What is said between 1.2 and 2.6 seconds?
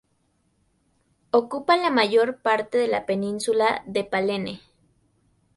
Ocupa la mayor